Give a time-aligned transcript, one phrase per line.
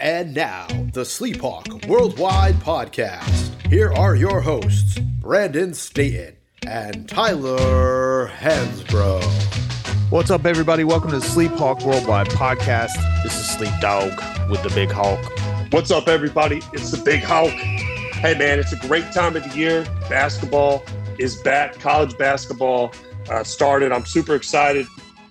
[0.00, 3.50] And now, the Sleephawk Worldwide Podcast.
[3.66, 9.24] Here are your hosts, Brandon Staten and Tyler Hansbrough.
[10.12, 10.84] What's up, everybody?
[10.84, 12.92] Welcome to the Sleephawk Worldwide Podcast.
[13.24, 14.12] This is Sleep Dog
[14.48, 15.18] with the Big Hawk.
[15.72, 16.62] What's up, everybody?
[16.72, 17.50] It's the Big Hawk.
[17.50, 19.82] Hey, man, it's a great time of the year.
[20.08, 20.84] Basketball
[21.18, 21.74] is back.
[21.80, 22.92] College basketball
[23.28, 23.90] uh, started.
[23.90, 24.86] I'm super excited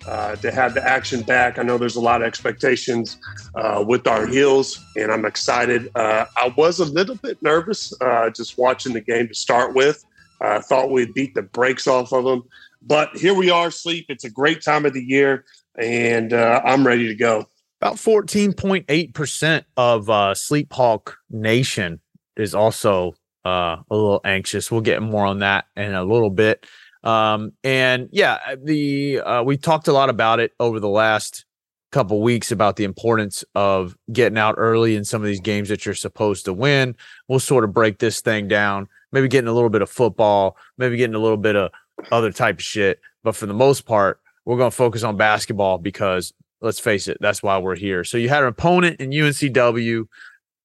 [0.07, 1.59] uh, to have the action back.
[1.59, 3.17] I know there's a lot of expectations
[3.55, 5.91] uh, with our heels, and I'm excited.
[5.95, 10.03] Uh, I was a little bit nervous uh, just watching the game to start with.
[10.39, 12.43] I thought we'd beat the brakes off of them,
[12.81, 14.05] but here we are, sleep.
[14.09, 15.45] It's a great time of the year,
[15.77, 17.45] and uh, I'm ready to go.
[17.81, 21.99] About 14.8% of Sleep Hawk Nation
[22.35, 23.13] is also
[23.43, 24.71] a little anxious.
[24.71, 26.65] We'll get more on that in a little bit.
[27.03, 31.45] Um, and yeah, the uh, we talked a lot about it over the last
[31.91, 35.85] couple weeks about the importance of getting out early in some of these games that
[35.85, 36.95] you're supposed to win.
[37.27, 40.97] We'll sort of break this thing down, maybe getting a little bit of football, maybe
[40.97, 41.71] getting a little bit of
[42.11, 42.99] other type of shit.
[43.23, 47.17] But for the most part, we're going to focus on basketball because let's face it,
[47.19, 48.03] that's why we're here.
[48.03, 50.07] So you had an opponent in UNCW,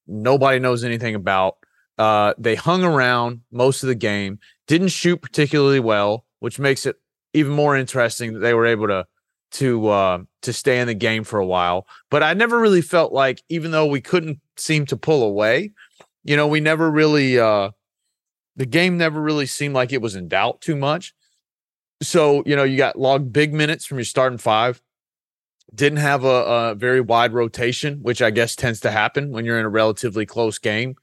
[0.06, 1.56] nobody knows anything about.
[1.98, 4.38] Uh, they hung around most of the game,
[4.72, 6.96] didn't shoot particularly well, which makes it
[7.34, 9.06] even more interesting that they were able to
[9.50, 11.86] to uh, to stay in the game for a while.
[12.10, 15.72] But I never really felt like, even though we couldn't seem to pull away,
[16.24, 17.72] you know, we never really uh,
[18.56, 21.12] the game never really seemed like it was in doubt too much.
[22.00, 24.80] So you know, you got logged big minutes from your starting five.
[25.74, 26.28] Didn't have a,
[26.70, 30.24] a very wide rotation, which I guess tends to happen when you're in a relatively
[30.24, 30.96] close game.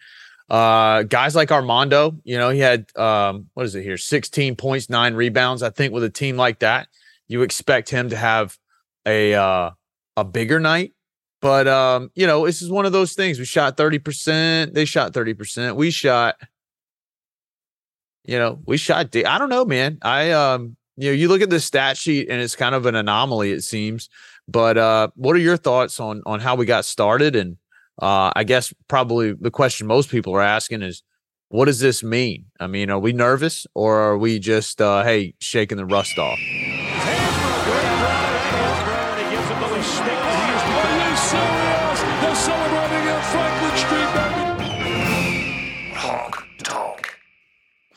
[0.49, 3.97] Uh, guys like Armando, you know, he had um, what is it here?
[3.97, 5.61] 16 points, nine rebounds.
[5.61, 6.87] I think with a team like that,
[7.27, 8.57] you expect him to have
[9.05, 9.71] a uh,
[10.17, 10.93] a bigger night.
[11.41, 13.39] But um, you know, this is one of those things.
[13.39, 15.75] We shot 30%, they shot 30%.
[15.75, 16.35] We shot,
[18.25, 19.99] you know, we shot I don't know, man.
[20.01, 22.95] I um, you know, you look at the stat sheet and it's kind of an
[22.95, 24.09] anomaly, it seems.
[24.47, 27.57] But uh, what are your thoughts on on how we got started and
[28.01, 31.03] uh, I guess probably the question most people are asking is,
[31.49, 32.45] what does this mean?
[32.59, 36.39] I mean, are we nervous or are we just, uh, hey, shaking the rust off?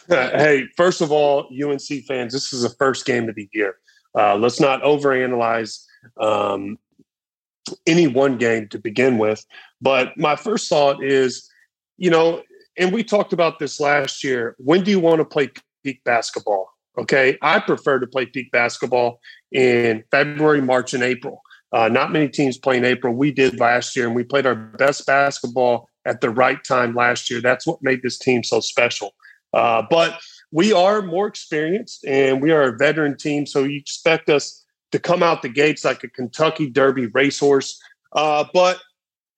[0.09, 3.77] Hey, first of all, UNC fans, this is the first game of the year.
[4.15, 5.85] Uh, let's not overanalyze
[6.21, 6.79] um,
[7.87, 9.45] any one game to begin with.
[9.83, 11.49] But my first thought is,
[11.99, 12.43] you know,
[12.79, 14.55] and we talked about this last year.
[14.59, 15.51] When do you want to play
[15.85, 16.69] peak basketball?
[16.97, 17.37] Okay.
[17.43, 19.19] I prefer to play peak basketball
[19.51, 21.43] in February, March, and April.
[21.73, 23.15] Uh, not many teams play in April.
[23.15, 27.31] We did last year, and we played our best basketball at the right time last
[27.31, 27.41] year.
[27.41, 29.15] That's what made this team so special.
[29.53, 33.47] Uh, but we are more experienced and we are a veteran team.
[33.47, 37.81] So you expect us to come out the gates like a Kentucky Derby racehorse.
[38.13, 38.79] Uh, but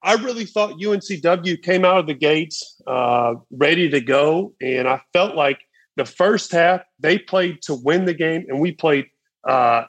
[0.05, 4.53] I really thought UNCW came out of the gates uh, ready to go.
[4.61, 5.61] And I felt like
[5.97, 9.07] the first half, they played to win the game, and we played
[9.49, 9.85] uh,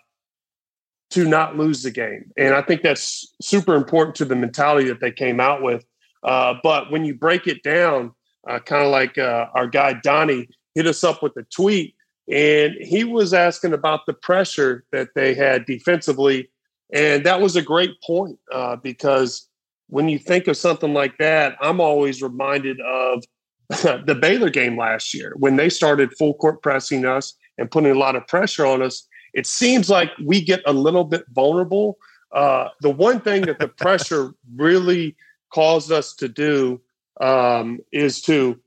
[1.12, 2.32] to not lose the game.
[2.38, 5.86] And I think that's super important to the mentality that they came out with.
[6.24, 8.12] Uh, but when you break it down,
[8.50, 11.94] uh, kind of like uh, our guy Donnie hit us up with a tweet,
[12.32, 16.50] and he was asking about the pressure that they had defensively.
[16.94, 19.50] And that was a great point uh, because
[19.88, 23.24] when you think of something like that, I'm always reminded of
[23.70, 28.00] the Baylor game last year when they started full court pressing us and putting a
[28.00, 29.08] lot of pressure on us.
[29.34, 31.98] It seems like we get a little bit vulnerable.
[32.32, 35.16] Uh, the one thing that the pressure really
[35.54, 36.82] caused us to do
[37.22, 38.60] um, is to,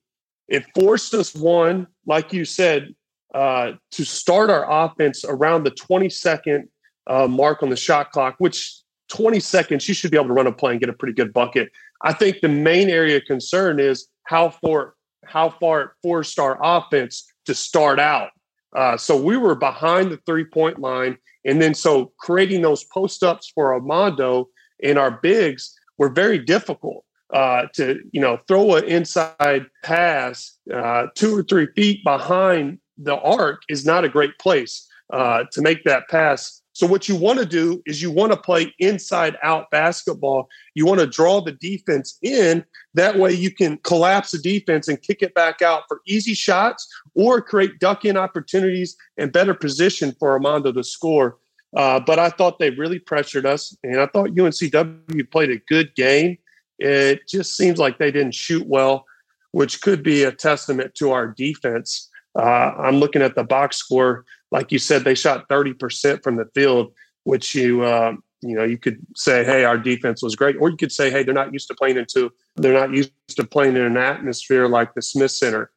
[0.48, 2.94] it forced us, one, like you said,
[3.34, 6.68] uh, to start our offense around the 20 second
[7.06, 10.46] uh, mark on the shot clock, which 20 seconds, you should be able to run
[10.46, 11.70] a play and get a pretty good bucket.
[12.02, 14.94] I think the main area of concern is how far
[15.24, 18.30] how far it forced our offense to start out.
[18.74, 23.22] Uh, so we were behind the three point line, and then so creating those post
[23.22, 24.48] ups for Armando
[24.82, 27.04] and our bigs were very difficult.
[27.30, 33.16] Uh, to you know throw an inside pass uh, two or three feet behind the
[33.16, 36.62] arc is not a great place uh, to make that pass.
[36.78, 40.48] So what you want to do is you want to play inside out basketball.
[40.76, 42.64] You want to draw the defense in.
[42.94, 46.86] That way you can collapse the defense and kick it back out for easy shots
[47.16, 51.38] or create duck in opportunities and better position for Armando to score.
[51.76, 55.92] Uh, but I thought they really pressured us, and I thought UNCW played a good
[55.96, 56.38] game.
[56.78, 59.04] it just seems like they didn't shoot well,
[59.50, 62.07] which could be a testament to our defense.
[62.38, 64.24] Uh, I'm looking at the box score.
[64.52, 66.92] Like you said, they shot 30% from the field,
[67.24, 70.76] which you uh, you know you could say, hey, our defense was great, or you
[70.76, 73.82] could say, hey, they're not used to playing into they're not used to playing in
[73.82, 75.70] an atmosphere like the Smith Center,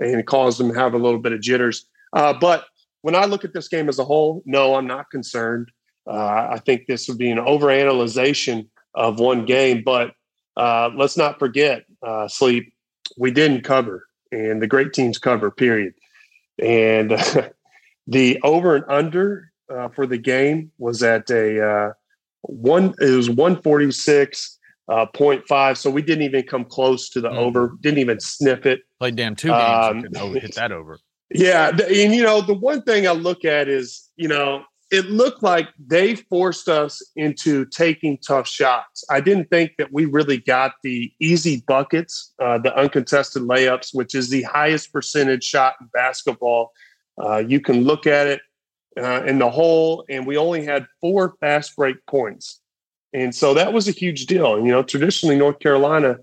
[0.00, 1.86] and it caused them to have a little bit of jitters.
[2.12, 2.66] Uh, but
[3.02, 5.70] when I look at this game as a whole, no, I'm not concerned.
[6.06, 10.12] Uh, I think this would be an overanalyzation of one game, but
[10.56, 12.72] uh, let's not forget, uh, sleep.
[13.16, 15.50] We didn't cover, and the great teams cover.
[15.50, 15.94] Period.
[16.62, 17.10] And
[18.06, 21.92] the over and under uh, for the game was at a uh,
[22.42, 22.94] one.
[23.00, 24.58] It was one forty six
[24.88, 25.78] uh, point five.
[25.78, 27.38] So we didn't even come close to the mm-hmm.
[27.38, 27.76] over.
[27.80, 28.80] Didn't even sniff it.
[28.98, 30.06] Played damn two games.
[30.18, 30.98] Um, hit that over.
[31.30, 35.42] Yeah, and you know the one thing I look at is you know it looked
[35.42, 39.04] like they forced us into taking tough shots.
[39.10, 44.14] I didn't think that we really got the easy buckets, uh, the uncontested layups, which
[44.14, 46.72] is the highest percentage shot in basketball.
[47.22, 48.40] Uh, you can look at it
[48.98, 52.60] uh, in the whole, and we only had four fast break points.
[53.12, 54.58] And so that was a huge deal.
[54.58, 56.18] You know, traditionally, North Carolina,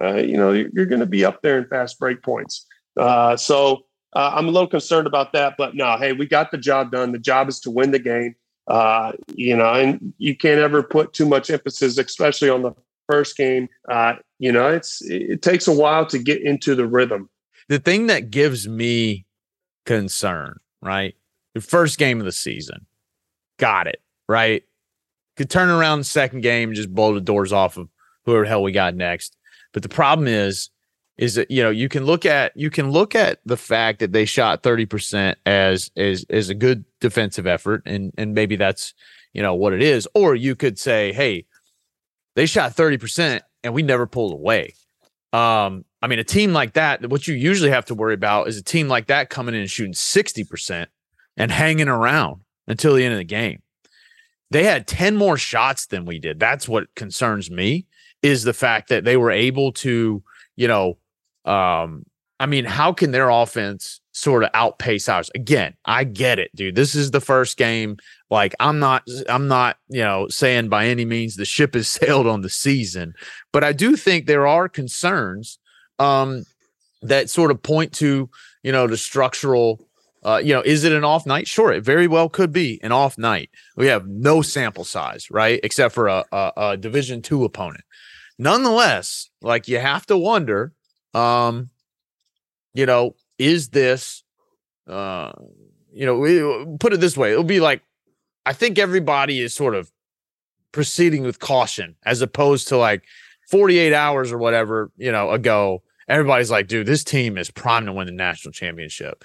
[0.00, 2.66] uh, you know, you're, you're going to be up there in fast break points.
[2.98, 3.84] Uh, so,
[4.14, 7.12] uh, I'm a little concerned about that, but no, hey, we got the job done.
[7.12, 8.34] The job is to win the game.
[8.66, 12.72] Uh, you know, and you can't ever put too much emphasis, especially on the
[13.08, 13.68] first game.
[13.90, 17.28] Uh, you know, it's it takes a while to get into the rhythm.
[17.68, 19.26] The thing that gives me
[19.86, 21.16] concern, right?
[21.54, 22.86] The first game of the season,
[23.58, 24.62] got it right.
[25.36, 27.88] Could turn around the second game and just blow the doors off of
[28.24, 29.36] whoever the hell we got next.
[29.72, 30.70] But the problem is
[31.20, 34.10] is that you know you can look at you can look at the fact that
[34.10, 38.94] they shot 30% as as as a good defensive effort and and maybe that's
[39.34, 40.08] you know what it is.
[40.14, 41.44] Or you could say hey
[42.34, 44.74] they shot 30% and we never pulled away.
[45.32, 48.56] Um i mean a team like that what you usually have to worry about is
[48.56, 50.86] a team like that coming in and shooting 60%
[51.36, 53.62] and hanging around until the end of the game.
[54.50, 56.40] They had 10 more shots than we did.
[56.40, 57.86] That's what concerns me
[58.22, 60.22] is the fact that they were able to
[60.56, 60.96] you know
[61.44, 62.04] um,
[62.40, 65.30] I mean, how can their offense sort of outpace ours?
[65.34, 66.74] Again, I get it, dude.
[66.74, 67.98] This is the first game.
[68.30, 72.26] Like, I'm not, I'm not, you know, saying by any means the ship has sailed
[72.26, 73.12] on the season,
[73.52, 75.58] but I do think there are concerns
[75.98, 76.44] um,
[77.02, 78.30] that sort of point to,
[78.62, 79.86] you know, the structural.
[80.22, 81.48] Uh, you know, is it an off night?
[81.48, 83.48] Sure, it very well could be an off night.
[83.76, 87.84] We have no sample size, right, except for a, a, a Division two opponent.
[88.38, 90.74] Nonetheless, like you have to wonder
[91.14, 91.70] um,
[92.74, 94.22] you know, is this,
[94.86, 95.32] uh,
[95.92, 97.82] you know, we, put it this way, it'll be like,
[98.46, 99.90] I think everybody is sort of
[100.72, 103.02] proceeding with caution as opposed to like
[103.50, 105.82] 48 hours or whatever, you know, ago.
[106.08, 109.24] Everybody's like, dude, this team is primed to win the national championship.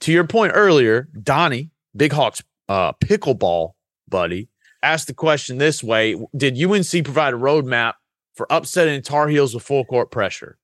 [0.00, 3.72] To your point earlier, Donnie, Big Hawks uh, pickleball
[4.08, 4.48] buddy,
[4.82, 7.94] asked the question this way Did UNC provide a roadmap
[8.34, 10.58] for upsetting Tar Heels with full court pressure?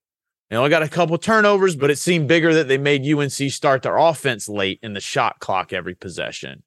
[0.51, 3.33] You know, I got a couple turnovers, but it seemed bigger that they made UNC
[3.33, 6.63] start their offense late in the shot clock every possession.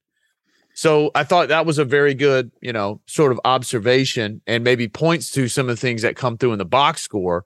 [0.73, 4.87] So I thought that was a very good, you know, sort of observation and maybe
[4.87, 7.45] points to some of the things that come through in the box score.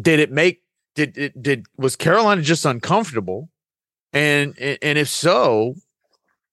[0.00, 0.62] Did it make
[0.94, 3.50] did it did was Carolina just uncomfortable?
[4.14, 5.74] And and if so,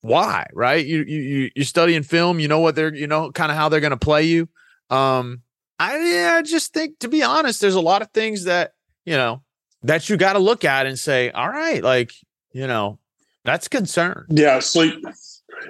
[0.01, 0.47] why?
[0.53, 0.85] Right?
[0.85, 3.79] You you you're studying film, you know what they're you know kind of how they're
[3.79, 4.49] going to play you.
[4.89, 5.43] Um
[5.79, 8.73] I yeah, I just think to be honest, there's a lot of things that
[9.05, 9.41] you know,
[9.83, 12.13] that you got to look at and say, all right, like,
[12.51, 12.99] you know,
[13.43, 14.25] that's concern.
[14.29, 14.59] Yeah.
[14.59, 14.83] So,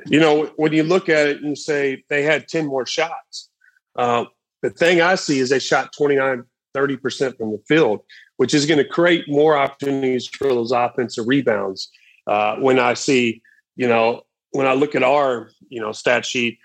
[0.05, 3.49] you know, when you look at it and say they had 10 more shots,
[3.95, 4.25] uh,
[4.61, 6.43] the thing I see is they shot 29,
[6.75, 8.01] 30% from the field,
[8.37, 11.89] which is going to create more opportunities for those offensive rebounds.
[12.27, 13.41] Uh, when I see,
[13.75, 16.59] you know, when I look at our, you know, stat sheet,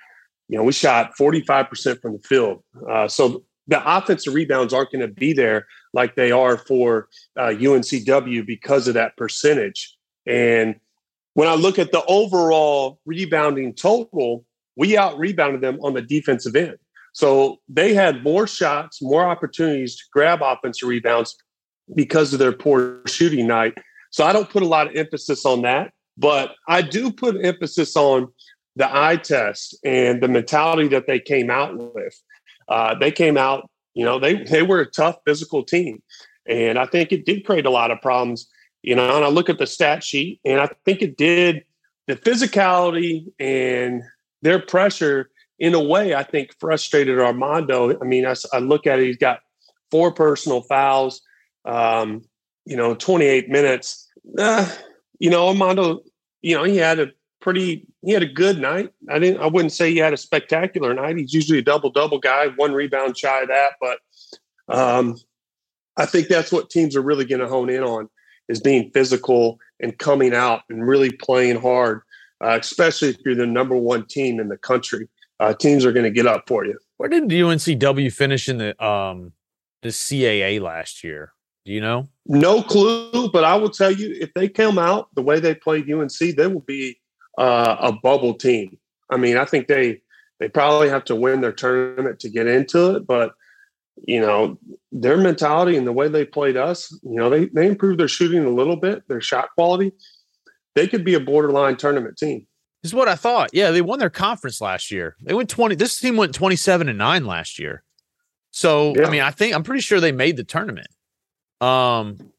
[0.49, 2.62] you know, we shot 45% from the field.
[2.88, 7.49] Uh, so the offensive rebounds aren't going to be there like they are for uh,
[7.49, 9.96] UNCW because of that percentage.
[10.26, 10.76] And
[11.35, 14.44] when I look at the overall rebounding total,
[14.76, 16.78] we out rebounded them on the defensive end.
[17.12, 21.37] So they had more shots, more opportunities to grab offensive rebounds
[21.94, 23.75] because of their poor shooting night.
[24.11, 27.96] So I don't put a lot of emphasis on that, but I do put emphasis
[27.96, 28.28] on
[28.76, 32.20] the eye test and the mentality that they came out with.
[32.68, 36.02] Uh, they came out you know, they they were a tough physical team,
[36.46, 38.46] and I think it did create a lot of problems.
[38.82, 41.64] You know, and I look at the stat sheet, and I think it did
[42.06, 44.02] the physicality and
[44.42, 46.14] their pressure in a way.
[46.14, 47.99] I think frustrated Armando.
[47.99, 49.40] I mean, I, I look at it; he's got
[49.90, 51.23] four personal fouls,
[51.64, 52.23] um,
[52.66, 54.11] you know, 28 minutes.
[54.38, 54.70] Uh,
[55.18, 56.00] you know, Armando,
[56.42, 57.06] you know, he had a
[57.47, 58.93] pretty, he had a good night.
[59.09, 61.17] I didn't, I wouldn't say he had a spectacular night.
[61.17, 63.75] He's usually a double double guy, one rebound shy of that.
[63.81, 64.00] But
[64.69, 65.15] um,
[65.97, 68.09] I think that's what teams are really going to hone in on
[68.49, 72.00] is being physical and coming out and really playing hard,
[72.41, 75.07] uh, especially if you're the number one team in the country.
[75.38, 76.76] Uh, teams are going to get up for you.
[76.97, 79.35] Where did UNCW finish in the um
[79.83, 81.33] the CAA last year?
[81.65, 82.09] Do you know?
[82.26, 85.88] No clue, but I will tell you if they come out the way they played
[85.88, 86.99] UNC, they will be
[87.38, 88.78] uh, a bubble team.
[89.11, 90.02] I mean, I think they
[90.38, 93.33] they probably have to win their tournament to get into it, but
[93.97, 94.59] you know
[94.93, 98.45] their mentality and the way they played us, you know, they they improved their shooting
[98.45, 99.93] a little bit, their shot quality.
[100.75, 102.47] They could be a borderline tournament team.
[102.83, 103.50] This is what I thought.
[103.52, 105.16] Yeah, they won their conference last year.
[105.21, 105.75] They went 20.
[105.75, 107.83] This team went 27 and 9 last year.
[108.52, 109.07] So, yeah.
[109.07, 110.87] I mean, I think I'm pretty sure they made the tournament.
[111.61, 112.31] Um,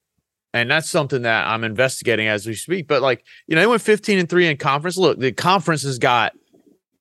[0.57, 2.87] and that's something that I'm investigating as we speak.
[2.87, 4.97] But like, you know, they went 15 and 3 in conference.
[4.97, 6.33] Look, the conference has got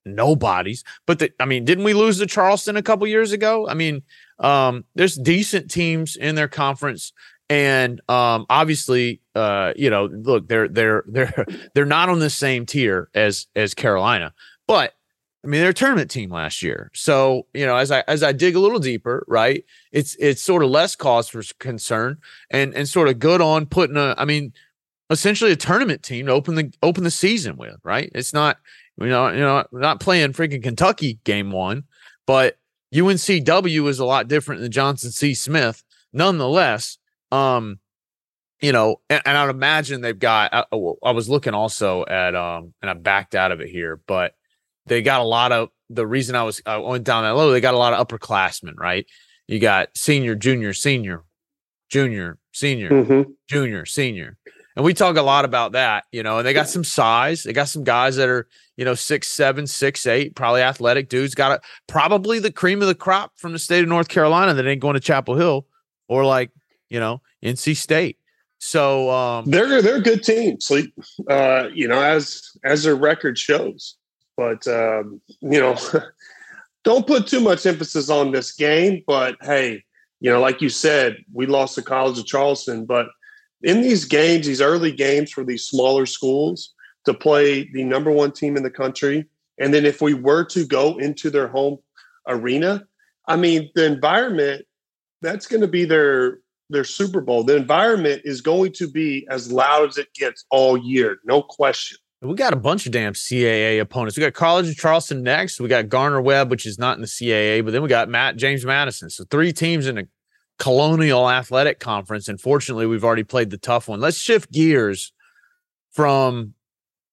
[0.05, 0.85] nobodies.
[1.07, 3.69] But the, I mean, didn't we lose to Charleston a couple years ago?
[3.69, 4.03] I mean,
[4.39, 7.13] um, there's decent teams in their conference.
[7.49, 12.67] And um, obviously, uh, you know, look, they're they're they're they're not on the same
[12.67, 14.33] tier as as Carolina,
[14.67, 14.95] but
[15.47, 16.91] I mean, they're a tournament team last year.
[16.93, 20.65] So, you know, as I as I dig a little deeper, right, it's it's sort
[20.65, 22.19] of less cause for concern
[22.51, 24.53] and and sort of good on putting a, I mean,
[25.09, 28.11] essentially a tournament team to open the open the season with, right?
[28.13, 28.59] It's not,
[28.99, 31.85] you know, you know, not playing freaking Kentucky game one,
[32.27, 32.59] but
[32.93, 35.33] UNCW is a lot different than Johnson C.
[35.33, 35.85] Smith.
[36.13, 36.99] Nonetheless,
[37.31, 37.79] um,
[38.61, 40.53] you know, and, and I'd imagine they've got.
[40.53, 40.65] I,
[41.05, 44.35] I was looking also at, um, and I backed out of it here, but
[44.87, 47.51] they got a lot of the reason I was I went down that low.
[47.51, 49.07] They got a lot of upperclassmen, right?
[49.47, 51.25] You got senior, junior, senior,
[51.91, 53.31] junior, senior, mm-hmm.
[53.49, 54.37] junior, senior,
[54.75, 56.39] and we talk a lot about that, you know.
[56.39, 57.45] And they got some size.
[57.45, 61.35] They got some guys that are you know six seven, six eight, probably athletic dudes.
[61.35, 64.67] Got a, probably the cream of the crop from the state of North Carolina that
[64.67, 65.67] ain't going to Chapel Hill
[66.09, 66.51] or like
[66.91, 68.19] you know NC State.
[68.59, 70.61] So um, they're they're a good team.
[70.61, 70.93] Sleep,
[71.29, 73.97] uh, you know, as as their record shows.
[74.37, 75.77] But um, you know,
[76.85, 79.03] don't put too much emphasis on this game.
[79.07, 79.85] But hey,
[80.21, 82.85] you know, like you said, we lost the College of Charleston.
[82.85, 83.07] But
[83.63, 86.75] in these games, these early games for these smaller schools
[87.05, 89.27] to play the number one team in the country,
[89.59, 91.79] and then if we were to go into their home
[92.29, 92.87] arena,
[93.29, 94.67] I mean, the environment
[95.23, 97.45] that's going to be their their Super Bowl.
[97.45, 101.99] The environment is going to be as loud as it gets all year, no question.
[102.23, 104.17] We got a bunch of damn CAA opponents.
[104.17, 105.61] We got College of Charleston next.
[105.61, 108.65] We got Gardner-Webb, which is not in the CAA, but then we got Matt James
[108.65, 109.11] Madison.
[109.11, 110.05] So three teams in a
[110.59, 112.29] Colonial Athletic Conference.
[112.29, 114.01] And fortunately, we've already played the tough one.
[114.01, 115.13] Let's shift gears
[115.93, 116.55] from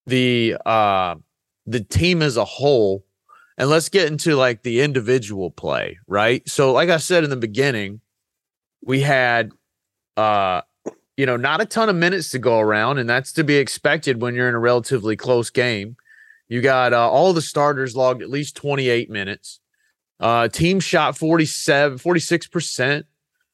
[0.06, 1.14] the uh
[1.66, 3.06] the team as a whole
[3.56, 6.46] and let's get into like the individual play, right?
[6.48, 8.00] So, like I said in the beginning,
[8.82, 9.52] we had
[10.16, 10.62] uh
[11.16, 14.20] you know, not a ton of minutes to go around, and that's to be expected
[14.20, 15.96] when you're in a relatively close game.
[16.48, 19.60] You got uh, all the starters logged at least 28 minutes.
[20.20, 23.04] Uh, team shot 47, 46%,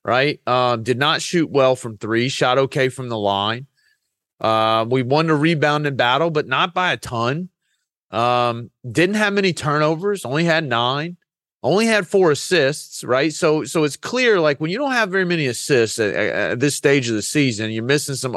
[0.05, 0.41] right?
[0.47, 3.67] Um, did not shoot well from three, shot okay from the line.
[4.41, 7.51] Uh, we won the rebound in battle, but not by a ton.
[8.11, 11.17] Um, didn't have many turnovers, only had nine
[11.63, 13.33] only had four assists, right?
[13.33, 16.75] So so it's clear like when you don't have very many assists at, at this
[16.75, 18.35] stage of the season, you're missing some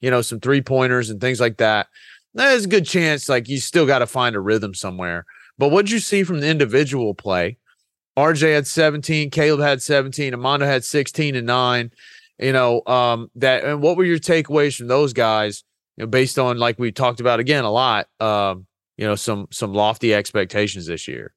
[0.00, 1.88] you know, some three pointers and things like that.
[2.34, 5.26] There's a good chance like you still got to find a rhythm somewhere.
[5.58, 7.58] But what'd you see from the individual play?
[8.16, 11.90] RJ had 17, Caleb had 17, Armando had 16 and 9.
[12.38, 15.62] You know, um, that and what were your takeaways from those guys?
[15.96, 19.46] You know, based on like we talked about again a lot, um, you know, some
[19.52, 21.34] some lofty expectations this year.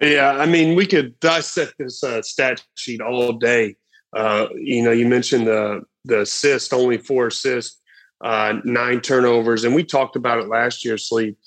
[0.00, 3.76] Yeah, I mean, we could dissect this uh, stat sheet all day.
[4.14, 7.80] Uh, you know, you mentioned the the assist, only four assists,
[8.22, 10.98] uh, nine turnovers, and we talked about it last year.
[10.98, 11.38] Sleep,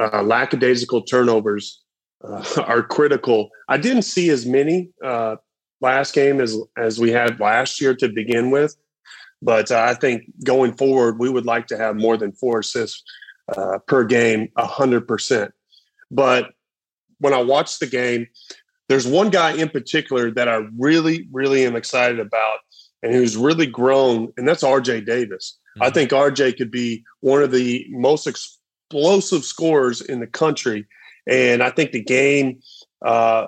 [0.00, 1.82] uh, lackadaisical turnovers
[2.24, 3.50] uh, are critical.
[3.68, 5.36] I didn't see as many uh,
[5.80, 8.76] last game as as we had last year to begin with,
[9.42, 13.02] but I think going forward, we would like to have more than four assists
[13.88, 15.52] per game, hundred percent.
[16.12, 16.52] But
[17.20, 18.26] when I watch the game,
[18.88, 22.58] there's one guy in particular that I really, really am excited about
[23.02, 25.58] and who's really grown, and that's RJ Davis.
[25.76, 25.82] Mm-hmm.
[25.84, 30.86] I think RJ could be one of the most explosive scorers in the country.
[31.26, 32.60] And I think the game,
[33.04, 33.46] uh,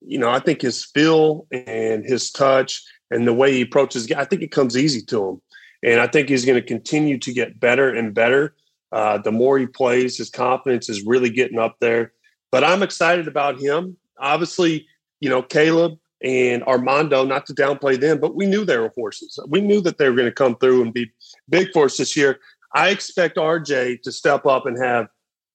[0.00, 4.24] you know, I think his feel and his touch and the way he approaches, I
[4.24, 5.42] think it comes easy to him.
[5.82, 8.54] And I think he's going to continue to get better and better.
[8.92, 12.12] Uh, the more he plays, his confidence is really getting up there.
[12.50, 13.96] But I'm excited about him.
[14.18, 14.86] Obviously,
[15.20, 19.38] you know, Caleb and Armando, not to downplay them, but we knew they were horses.
[19.48, 21.10] We knew that they were going to come through and be
[21.48, 22.40] big for us this year.
[22.74, 25.08] I expect RJ to step up and have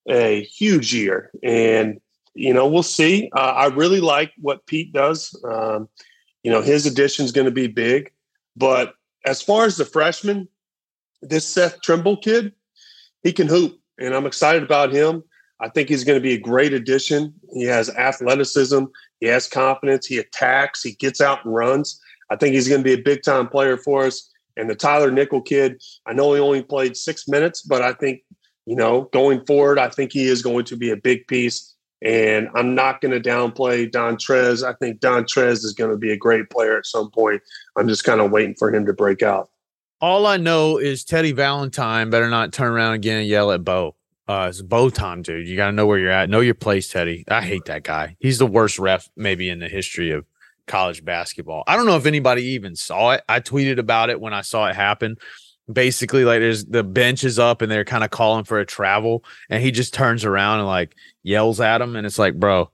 [0.07, 1.31] a huge year.
[1.43, 1.99] And,
[2.33, 3.29] you know, we'll see.
[3.35, 5.35] Uh, I really like what Pete does.
[5.43, 5.89] Um,
[6.43, 8.11] you know, his addition is going to be big.
[8.55, 8.93] But
[9.25, 10.47] as far as the freshman,
[11.21, 12.53] this Seth Trimble kid,
[13.23, 13.79] he can hoop.
[13.99, 15.23] And I'm excited about him.
[15.61, 17.33] I think he's going to be a great addition.
[17.53, 18.85] He has athleticism,
[19.19, 21.99] he has confidence, he attacks, he gets out and runs.
[22.29, 24.29] I think he's going to be a big time player for us.
[24.57, 28.21] And the Tyler Nickel kid, I know he only played six minutes, but I think,
[28.65, 31.73] you know, going forward, I think he is going to be a big piece.
[32.01, 34.67] And I'm not going to downplay Dontrez.
[34.67, 37.41] I think Dontrez is going to be a great player at some point.
[37.77, 39.49] I'm just kind of waiting for him to break out.
[39.99, 43.95] All I know is Teddy Valentine better not turn around again and yell at Bo.
[44.31, 45.45] Uh, it's bow time, dude.
[45.45, 46.29] You got to know where you're at.
[46.29, 47.25] Know your place, Teddy.
[47.27, 48.15] I hate that guy.
[48.21, 50.25] He's the worst ref maybe in the history of
[50.67, 51.65] college basketball.
[51.67, 53.23] I don't know if anybody even saw it.
[53.27, 55.17] I tweeted about it when I saw it happen.
[55.69, 59.25] Basically, like there's the bench is up and they're kind of calling for a travel,
[59.49, 62.71] and he just turns around and like yells at him, and it's like, bro,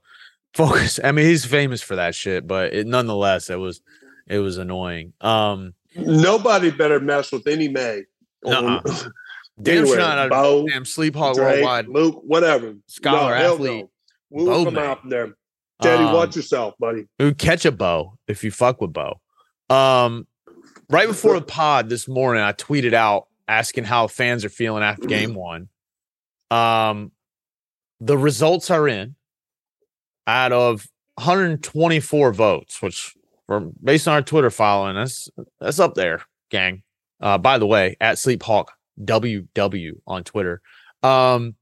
[0.54, 1.00] focus.
[1.04, 3.82] I mean, he's famous for that shit, but it, nonetheless, it was
[4.28, 5.14] it was annoying.
[5.22, 8.04] Um, nobody better mess with any May.
[9.62, 11.88] Damn anywhere, not Bo, damn sleep hog Drake, worldwide.
[11.88, 12.76] Luke, whatever.
[12.88, 13.86] Scholar no, athlete.
[13.86, 13.90] No.
[14.30, 15.36] We will come out there.
[15.82, 17.08] Teddy, um, watch yourself, buddy.
[17.20, 19.20] Who catch a Bo if you fuck with Bo.
[19.70, 20.28] Um,
[20.90, 25.08] right before the pod this morning, I tweeted out asking how fans are feeling after
[25.08, 25.70] game one.
[26.52, 27.12] Um,
[28.00, 29.16] the results are in
[30.28, 33.16] out of 124 votes, which
[33.48, 36.84] from based on our Twitter following, that's that's up there, gang.
[37.20, 40.62] Uh, by the way, at Sleep Hawk WW on Twitter.
[41.04, 41.56] Um,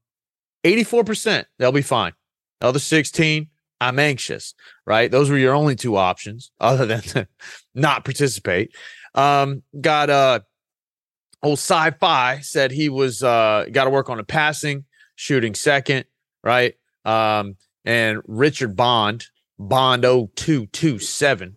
[0.64, 2.12] 84%, they'll be fine.
[2.60, 3.48] The other 16,
[3.80, 4.54] I'm anxious,
[4.86, 5.10] right?
[5.10, 7.26] Those were your only two options other than
[7.74, 8.74] not participate.
[9.14, 10.40] Um, got uh
[11.42, 16.04] old sci-fi said he was uh got to work on a passing, shooting second,
[16.42, 16.74] right?
[17.04, 19.26] Um, and Richard Bond,
[19.58, 21.56] Bond 0227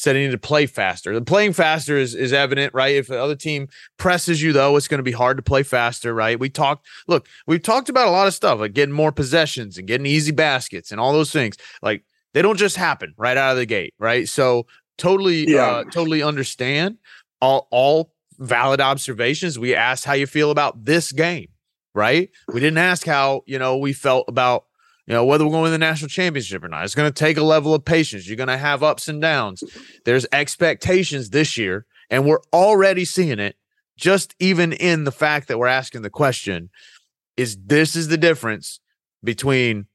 [0.00, 1.12] said he needed to play faster.
[1.12, 2.96] The playing faster is is evident, right?
[2.96, 6.14] If the other team presses you, though, it's going to be hard to play faster,
[6.14, 6.40] right?
[6.40, 9.86] We talked, look, we've talked about a lot of stuff like getting more possessions and
[9.86, 11.56] getting easy baskets and all those things.
[11.82, 14.26] Like they don't just happen right out of the gate, right?
[14.28, 15.66] So totally, yeah.
[15.66, 16.96] uh, totally understand
[17.40, 19.58] all all valid observations.
[19.58, 21.48] We asked how you feel about this game,
[21.94, 22.30] right?
[22.48, 24.64] We didn't ask how you know we felt about
[25.10, 26.84] you know, whether we're going to the national championship or not.
[26.84, 28.28] It's going to take a level of patience.
[28.28, 29.64] You're going to have ups and downs.
[30.04, 33.56] There's expectations this year, and we're already seeing it
[33.96, 36.70] just even in the fact that we're asking the question
[37.36, 38.78] is this is the difference
[39.24, 39.86] between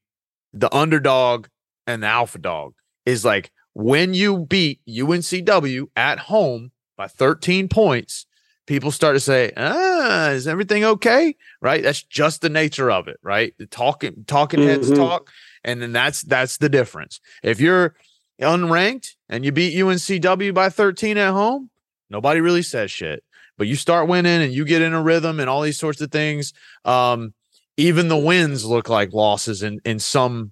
[0.51, 1.47] the underdog
[1.87, 2.73] and the alpha dog
[3.05, 8.25] is like when you beat UNCW at home by 13 points,
[8.65, 11.35] people start to say, ah, is everything okay?
[11.61, 11.83] Right.
[11.83, 13.53] That's just the nature of it, right?
[13.57, 15.01] The talking, talking heads mm-hmm.
[15.01, 15.29] talk.
[15.63, 17.19] And then that's that's the difference.
[17.43, 17.95] If you're
[18.41, 21.69] unranked and you beat UNCW by 13 at home,
[22.09, 23.23] nobody really says shit.
[23.57, 26.11] But you start winning and you get in a rhythm and all these sorts of
[26.11, 26.53] things.
[26.83, 27.33] Um,
[27.77, 30.51] even the wins look like losses in in some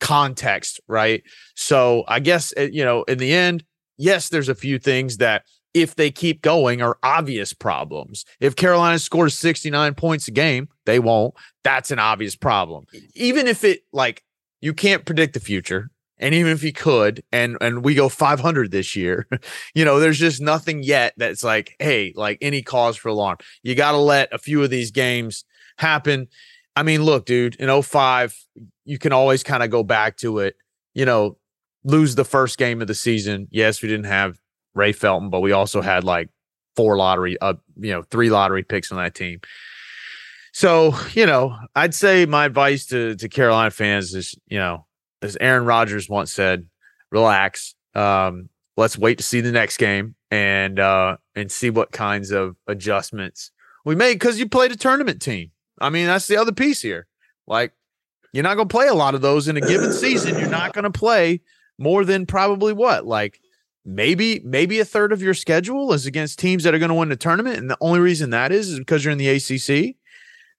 [0.00, 1.22] context, right?
[1.54, 3.64] So I guess eh, you know, in the end,
[3.96, 8.24] yes, there's a few things that if they keep going are obvious problems.
[8.40, 11.34] If Carolina scores 69 points a game, they won't.
[11.62, 12.86] That's an obvious problem.
[13.14, 14.24] Even if it like
[14.60, 18.70] you can't predict the future, and even if you could and and we go 500
[18.70, 19.26] this year,
[19.74, 23.38] you know, there's just nothing yet that's like, hey, like any cause for alarm.
[23.62, 25.44] You got to let a few of these games
[25.78, 26.28] happen.
[26.76, 28.36] I mean, look, dude, in 05,
[28.84, 30.56] you can always kind of go back to it,
[30.94, 31.36] you know,
[31.84, 33.48] lose the first game of the season.
[33.50, 34.38] Yes, we didn't have
[34.74, 36.28] Ray Felton, but we also had like
[36.76, 39.40] four lottery, uh, you know, three lottery picks on that team.
[40.52, 44.86] So, you know, I'd say my advice to to Carolina fans is, you know,
[45.22, 46.66] as Aaron Rodgers once said,
[47.10, 47.74] relax.
[47.94, 52.56] Um, let's wait to see the next game and uh and see what kinds of
[52.68, 53.50] adjustments
[53.84, 55.50] we make because you played a tournament team.
[55.80, 57.06] I mean, that's the other piece here.
[57.46, 57.72] Like,
[58.32, 60.38] you're not gonna play a lot of those in a given season.
[60.38, 61.40] You're not gonna play
[61.78, 63.40] more than probably what, like
[63.84, 67.08] maybe maybe a third of your schedule is against teams that are going to win
[67.08, 69.96] the tournament and the only reason that is is because you're in the ACC.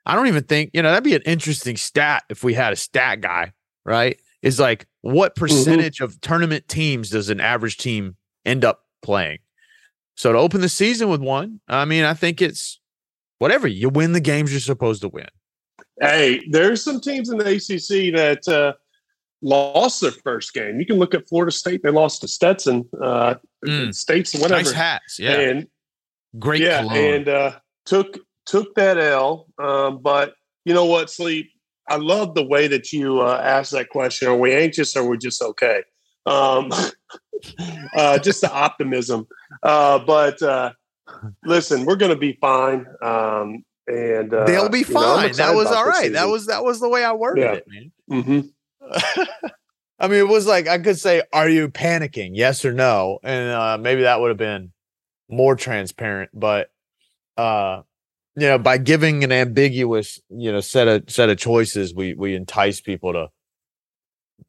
[0.05, 2.75] I don't even think, you know, that'd be an interesting stat if we had a
[2.75, 3.53] stat guy,
[3.85, 4.19] right?
[4.41, 6.05] Is like What percentage mm-hmm.
[6.05, 9.39] of tournament teams does an average team end up playing?
[10.15, 12.79] So to open the season with one, I mean, I think it's
[13.37, 13.67] whatever.
[13.67, 15.27] You win the games you're supposed to win.
[15.99, 18.73] Hey, there's some teams in the ACC that uh,
[19.41, 20.79] lost their first game.
[20.79, 22.87] You can look at Florida State; they lost to Stetson.
[23.01, 23.93] Uh, mm.
[23.93, 24.63] States, whatever.
[24.63, 25.39] Nice hats, yeah.
[25.39, 25.67] And
[26.39, 26.97] great, yeah, cologne.
[26.97, 27.51] and uh,
[27.85, 29.47] took took that L.
[29.57, 30.33] Um, but
[30.65, 31.51] you know what, sleep.
[31.89, 34.27] I love the way that you uh, asked that question.
[34.27, 35.83] Are we anxious or are we just okay?
[36.25, 36.71] Um,
[37.95, 39.27] uh, just the optimism.
[39.63, 40.71] Uh, but uh,
[41.43, 42.85] listen, we're going to be fine.
[43.01, 45.29] Um, and uh, they'll be fine.
[45.29, 46.13] Know, that was all right.
[46.13, 47.53] That was that was the way I worded yeah.
[47.53, 47.91] it, man.
[48.09, 48.47] Mm-hmm.
[49.99, 52.31] I mean, it was like I could say, "Are you panicking?
[52.33, 54.71] Yes or no?" And uh, maybe that would have been
[55.29, 56.31] more transparent.
[56.33, 56.71] But
[57.37, 57.81] uh,
[58.35, 62.35] you know, by giving an ambiguous, you know, set of set of choices, we we
[62.35, 63.29] entice people to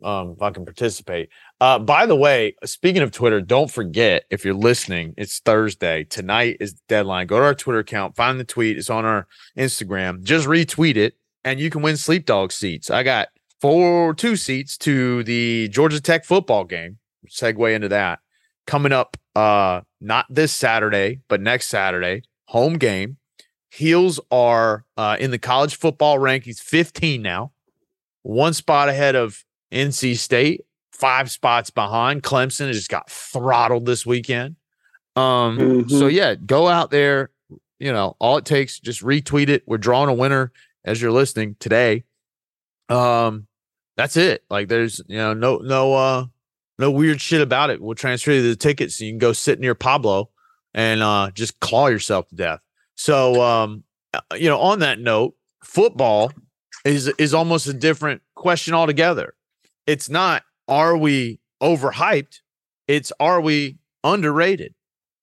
[0.02, 1.28] um fucking participate.
[1.60, 6.04] Uh by the way, speaking of Twitter, don't forget if you're listening, it's Thursday.
[6.04, 7.26] Tonight is deadline.
[7.26, 10.22] Go to our Twitter account, find the tweet, it's on our Instagram.
[10.22, 11.14] Just retweet it
[11.44, 12.90] and you can win sleep dog seats.
[12.90, 13.28] I got
[13.62, 16.98] four two seats to the Georgia Tech football game.
[17.28, 18.18] Segue into that.
[18.66, 23.16] Coming up uh not this Saturday, but next Saturday, home game
[23.72, 27.52] Heels are uh, in the college football rankings 15 now,
[28.20, 32.22] one spot ahead of NC State, five spots behind.
[32.22, 34.56] Clemson just got throttled this weekend.
[35.16, 35.88] Um, mm-hmm.
[35.88, 37.30] So, yeah, go out there.
[37.78, 39.62] You know, all it takes, just retweet it.
[39.66, 40.52] We're drawing a winner
[40.84, 42.04] as you're listening today.
[42.90, 43.46] Um,
[43.96, 44.44] that's it.
[44.50, 46.24] Like, there's, you know, no, no, uh,
[46.78, 47.80] no weird shit about it.
[47.80, 50.30] We'll transfer you the tickets so you can go sit near Pablo
[50.74, 52.60] and uh, just claw yourself to death.
[52.96, 56.32] So, um, uh, you know, on that note, football
[56.84, 59.34] is is almost a different question altogether.
[59.86, 62.40] It's not are we overhyped?
[62.88, 64.74] It's are we underrated?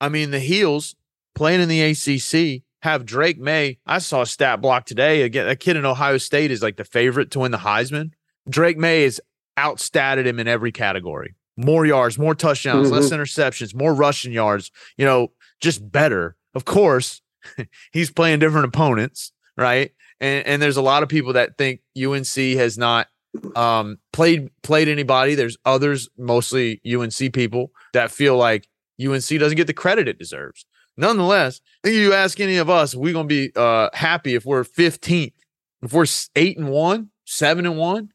[0.02, 0.96] I mean, the Heels
[1.36, 3.78] playing in the ACC have Drake Maye.
[3.86, 5.24] I saw a stat block today.
[5.24, 8.12] Again, a kid in Ohio State is like the favorite to win the Heisman.
[8.48, 9.22] Drake Maye is
[9.58, 11.36] outstatted him in every category.
[11.58, 12.96] More yards, more touchdowns, mm-hmm.
[12.96, 16.38] less interceptions, more rushing yards, you know, just better.
[16.56, 17.22] Of course,
[17.92, 19.92] he's playing different opponents, right?
[20.22, 23.08] And and there's a lot of people that think UNC has not
[23.56, 25.36] um, played played anybody.
[25.36, 28.68] There's others, mostly UNC people, that feel like
[29.02, 30.66] UNC doesn't get the credit it deserves.
[30.98, 35.34] Nonetheless, you ask any of us, we're gonna be uh, happy if we're 15th,
[35.82, 38.10] if we're eight and one, seven and one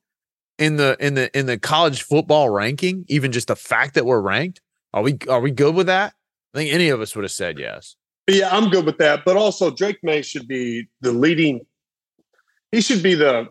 [0.58, 3.04] in the in the in the college football ranking.
[3.08, 4.60] Even just the fact that we're ranked,
[4.92, 6.14] are we are we good with that?
[6.54, 7.96] I think any of us would have said yes.
[8.26, 9.24] Yeah, I'm good with that.
[9.24, 11.60] But also, Drake Maye should be the leading.
[12.72, 13.48] He should be the.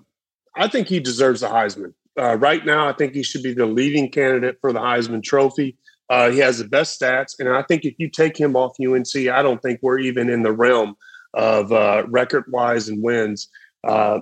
[0.55, 1.93] I think he deserves the Heisman.
[2.19, 5.77] Uh, right now, I think he should be the leading candidate for the Heisman Trophy.
[6.09, 9.15] Uh, he has the best stats, and I think if you take him off UNC,
[9.15, 10.95] I don't think we're even in the realm
[11.33, 13.49] of uh, record-wise and wins
[13.83, 14.19] uh,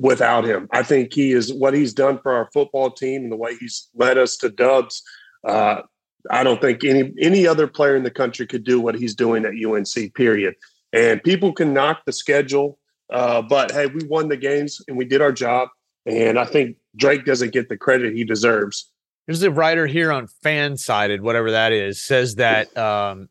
[0.00, 0.66] without him.
[0.72, 3.88] I think he is what he's done for our football team and the way he's
[3.94, 5.02] led us to dubs.
[5.46, 5.82] Uh,
[6.30, 9.44] I don't think any any other player in the country could do what he's doing
[9.44, 10.14] at UNC.
[10.14, 10.54] Period.
[10.92, 12.78] And people can knock the schedule,
[13.12, 15.68] uh, but hey, we won the games and we did our job.
[16.06, 18.90] And I think Drake doesn't get the credit he deserves.
[19.26, 23.28] There's a writer here on Fansided, whatever that is, says that um,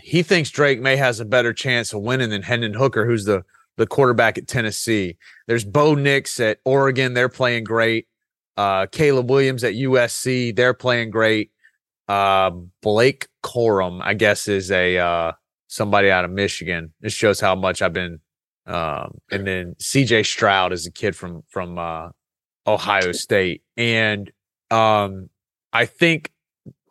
[0.00, 3.44] he thinks Drake Maye has a better chance of winning than Hendon Hooker, who's the
[3.78, 5.16] the quarterback at Tennessee.
[5.46, 8.06] There's Bo Nix at Oregon; they're playing great.
[8.56, 11.52] Uh, Caleb Williams at USC, they're playing great.
[12.08, 12.50] Uh,
[12.82, 15.32] Blake Corum, I guess, is a uh,
[15.68, 16.92] somebody out of Michigan.
[17.00, 18.20] This shows how much I've been.
[18.66, 20.24] Um, and then C.J.
[20.24, 22.08] Stroud is a kid from from uh,
[22.66, 24.30] Ohio State, and
[24.70, 25.30] um,
[25.72, 26.32] I think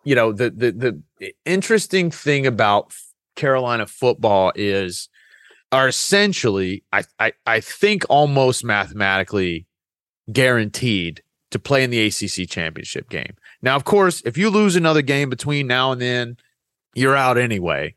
[0.04, 0.72] you know the the
[1.20, 2.94] the interesting thing about
[3.36, 5.10] Carolina football is
[5.72, 9.68] are essentially, I I I think almost mathematically
[10.32, 13.36] guaranteed to play in the ACC championship game.
[13.62, 16.38] Now, of course, if you lose another game between now and then,
[16.94, 17.96] you're out anyway.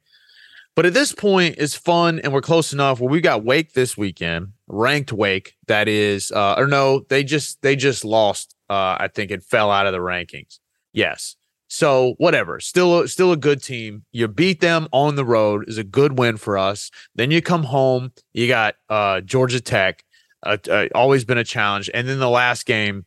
[0.76, 3.96] But at this point, it's fun and we're close enough where we got Wake this
[3.96, 5.56] weekend, ranked Wake.
[5.66, 8.54] That is, uh, or no, they just they just lost.
[8.68, 10.60] Uh, I think it fell out of the rankings.
[10.92, 11.36] Yes.
[11.72, 14.04] So whatever, still still a good team.
[14.10, 16.90] You beat them on the road is a good win for us.
[17.14, 18.12] Then you come home.
[18.32, 20.04] You got uh, Georgia Tech.
[20.42, 21.88] Uh, uh, always been a challenge.
[21.94, 23.04] And then the last game,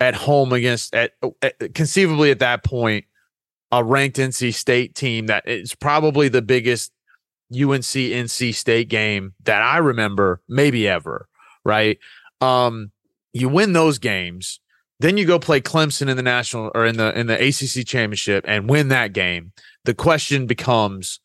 [0.00, 3.04] at home against at, at, conceivably at that point
[3.72, 6.92] a ranked NC State team that is probably the biggest
[7.52, 11.28] UNC NC State game that I remember maybe ever,
[11.64, 11.98] right?
[12.40, 12.90] Um
[13.32, 14.60] you win those games,
[15.00, 18.44] Then you go play Clemson in the national or in the in the ACC championship
[18.46, 19.52] and win that game.
[19.84, 21.20] The question becomes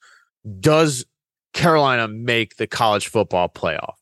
[0.59, 1.05] does
[1.53, 3.95] Carolina make the college football playoff?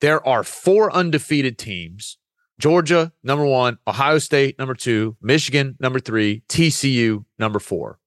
[0.00, 2.16] There are four undefeated teams.
[2.58, 7.98] Georgia, number 1, Ohio State, number 2, Michigan, number 3, TCU, number 4.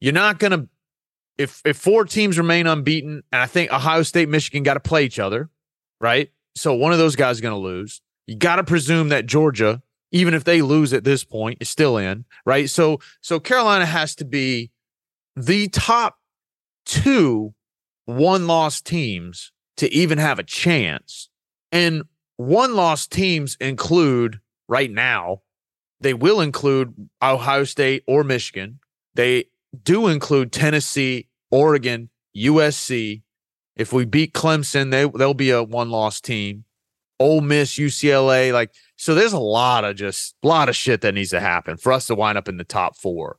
[0.00, 0.68] You're not to
[1.38, 5.04] if if four teams remain unbeaten and I think Ohio State, Michigan got to play
[5.04, 5.50] each other,
[6.00, 6.30] right?
[6.54, 8.02] So one of those guys is going to lose.
[8.26, 11.96] You got to presume that Georgia, even if they lose at this point, is still
[11.96, 12.70] in, right?
[12.70, 14.70] So so Carolina has to be
[15.34, 16.18] the top
[16.84, 17.54] two
[18.04, 21.28] one loss teams to even have a chance.
[21.70, 22.02] And
[22.36, 25.42] one loss teams include right now,
[26.00, 28.80] they will include Ohio State or Michigan.
[29.14, 29.46] They
[29.82, 33.22] do include Tennessee, Oregon, USC.
[33.76, 36.64] If we beat Clemson, they they'll be a one loss team.
[37.22, 39.14] Ole Miss, UCLA, like so.
[39.14, 42.06] There's a lot of just a lot of shit that needs to happen for us
[42.08, 43.38] to wind up in the top four.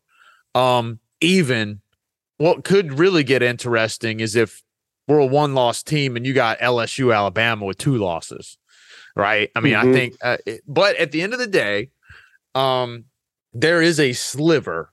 [0.55, 1.81] Um, even
[2.37, 4.63] what could really get interesting is if
[5.07, 8.57] we're a one loss team and you got LSU, Alabama with two losses,
[9.15, 9.49] right?
[9.55, 9.89] I mean, mm-hmm.
[9.89, 11.89] I think, uh, it, but at the end of the day,
[12.55, 13.05] um,
[13.53, 14.91] there is a sliver,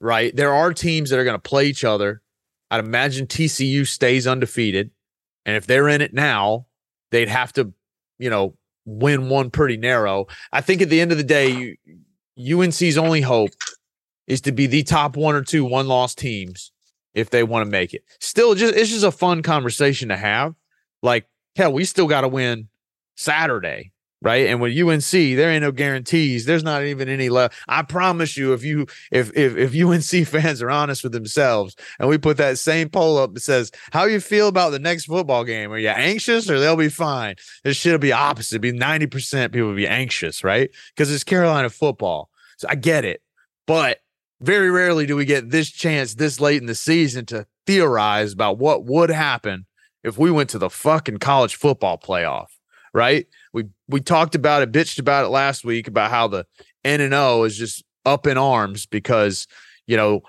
[0.00, 0.34] right?
[0.34, 2.22] There are teams that are going to play each other.
[2.70, 4.90] I'd imagine TCU stays undefeated.
[5.44, 6.66] And if they're in it now,
[7.10, 7.72] they'd have to,
[8.20, 8.54] you know,
[8.84, 10.26] win one pretty narrow.
[10.52, 11.76] I think at the end of the day,
[12.38, 13.50] UNC's only hope
[14.26, 16.70] is to be the top one or two one loss teams
[17.14, 18.04] if they want to make it.
[18.20, 20.54] Still, just it's just a fun conversation to have.
[21.02, 22.68] Like, hell, we still got to win
[23.16, 24.46] Saturday, right?
[24.46, 26.44] And with UNC, there ain't no guarantees.
[26.44, 27.54] There's not even any left.
[27.68, 32.08] I promise you, if you if if if UNC fans are honest with themselves, and
[32.08, 35.44] we put that same poll up that says, "How you feel about the next football
[35.44, 35.72] game?
[35.72, 38.56] Are you anxious or they'll be fine?" This shit'll be opposite.
[38.56, 40.70] It'd be ninety percent people be anxious, right?
[40.94, 42.30] Because it's Carolina football.
[42.58, 43.22] So I get it,
[43.66, 44.00] but
[44.40, 48.58] very rarely do we get this chance this late in the season to theorize about
[48.58, 49.66] what would happen
[50.02, 52.46] if we went to the fucking college football playoff,
[52.92, 53.26] right?
[53.52, 56.46] We we talked about it, bitched about it last week about how the
[56.84, 59.46] N and O is just up in arms because
[59.86, 60.22] you know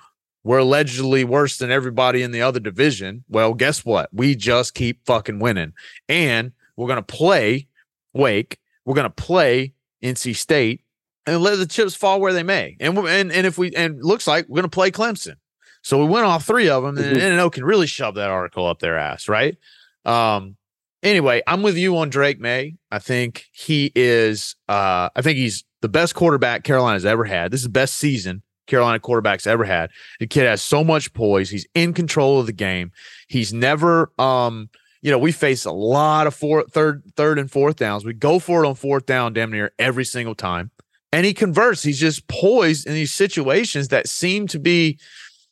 [0.43, 3.23] we're allegedly worse than everybody in the other division.
[3.29, 4.09] Well, guess what?
[4.11, 5.73] We just keep fucking winning,
[6.09, 7.67] and we're gonna play
[8.13, 8.57] Wake.
[8.85, 10.81] We're gonna play NC State
[11.25, 12.77] and let the chips fall where they may.
[12.79, 15.35] And and and if we and looks like we're going to play Clemson,
[15.83, 17.19] so we win all three of them, mm-hmm.
[17.19, 19.57] and NO can really shove that article up their ass, right?
[20.05, 20.57] Um.
[21.03, 22.75] Anyway, I'm with you on Drake Maye.
[22.91, 24.55] I think he is.
[24.69, 27.51] Uh, I think he's the best quarterback Carolina's ever had.
[27.51, 29.89] This is the best season Carolina quarterbacks ever had.
[30.19, 31.49] The kid has so much poise.
[31.49, 32.91] He's in control of the game.
[33.27, 34.69] He's never um
[35.03, 38.05] you know, we face a lot of four, third, third and fourth downs.
[38.05, 40.69] We go for it on fourth down damn near every single time
[41.11, 41.83] and he converts.
[41.83, 44.99] He's just poised in these situations that seem to be,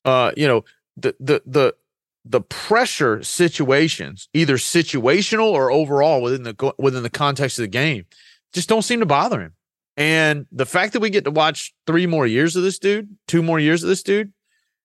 [0.06, 0.64] uh, you know,
[0.98, 1.76] the the the
[2.26, 8.06] the pressure situations, either situational or overall within the within the context of the game,
[8.54, 9.54] just don't seem to bother him.
[9.98, 13.44] And the fact that we get to watch three more years of this dude, two
[13.44, 14.32] more years of this dude,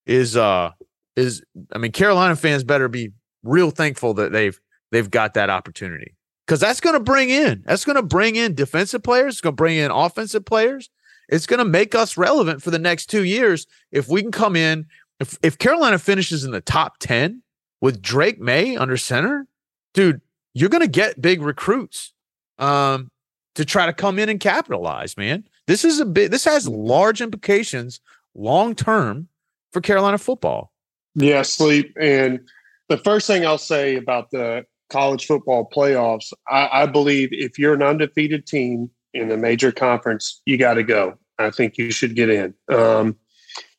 [0.07, 0.71] is uh
[1.17, 1.43] is
[1.73, 3.11] I mean, Carolina fans better be
[3.43, 4.59] real thankful that they've
[4.91, 6.17] they've got that opportunity
[6.47, 9.35] because that's going to bring in that's going to bring in defensive players.
[9.35, 10.91] It's going to bring in offensive players.
[11.29, 14.57] It's going to make us relevant for the next two years if we can come
[14.57, 14.87] in.
[15.25, 17.43] If if Carolina finishes in the top ten
[17.81, 19.47] with Drake Maye under center,
[19.95, 20.21] dude,
[20.53, 22.13] you're going to get big recruits
[22.59, 23.11] um,
[23.55, 25.17] to try to come in and capitalize.
[25.17, 26.31] Man, this is a bit.
[26.31, 28.01] This has large implications
[28.35, 29.29] long term
[29.73, 30.73] for Carolina football.
[31.15, 31.97] Yeah, sleep.
[31.99, 32.41] And
[32.91, 37.73] the first thing I'll say about the college football playoffs, I, I believe if you're
[37.73, 41.17] an undefeated team in a major conference, you got to go.
[41.39, 42.53] I think you should get in.
[42.69, 43.17] Um,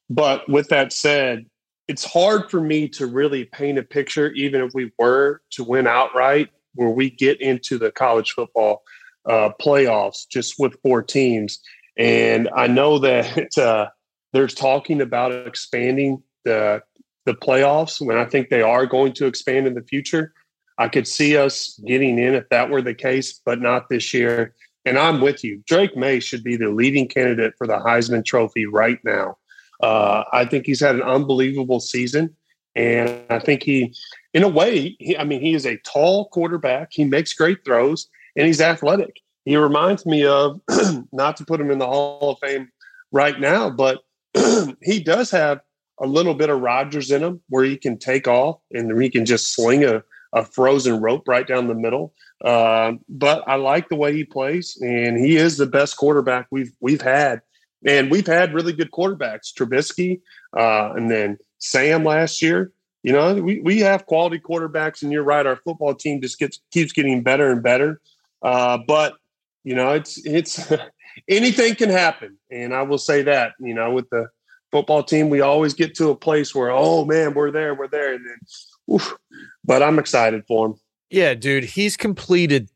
[0.09, 1.45] but with that said,
[1.87, 5.87] it's hard for me to really paint a picture, even if we were to win
[5.87, 8.83] outright, where we get into the college football
[9.29, 11.59] uh, playoffs just with four teams.
[11.97, 13.87] And I know that uh,
[14.33, 16.81] they're talking about expanding the
[17.25, 20.31] the playoffs when I think they are going to expand in the future.
[20.77, 24.53] I could see us getting in if that were the case, but not this year.
[24.85, 25.63] And I'm with you.
[25.65, 29.37] Drake Maye should be the leading candidate for the Heisman Trophy right now.
[29.81, 32.35] Uh, I think he's had an unbelievable season.
[32.75, 33.93] And I think he,
[34.33, 36.89] in a way, he, I mean, he is a tall quarterback.
[36.91, 39.21] He makes great throws and he's athletic.
[39.45, 40.59] He reminds me of,
[41.13, 42.69] not to put him in the Hall of Fame
[43.11, 43.99] right now, but
[44.81, 45.61] he does have
[46.01, 49.25] a little bit of Rodgers in him where he can take off and he can
[49.25, 52.13] just sling a, a frozen rope right down the middle.
[52.43, 56.73] Uh, but I like the way he plays, and he is the best quarterback we've
[56.81, 57.41] we've had,
[57.85, 60.21] and we've had really good quarterbacks, Trubisky,
[60.57, 62.71] uh, and then Sam last year.
[63.03, 65.45] You know, we, we have quality quarterbacks, and you're right.
[65.45, 68.01] Our football team just gets keeps getting better and better.
[68.41, 69.13] Uh, but
[69.63, 70.73] you know, it's it's
[71.29, 73.53] anything can happen, and I will say that.
[73.59, 74.27] You know, with the
[74.71, 78.15] football team, we always get to a place where, oh man, we're there, we're there,
[78.15, 79.15] and then, oof.
[79.63, 80.75] but I'm excited for him.
[81.11, 82.71] Yeah, dude, he's completed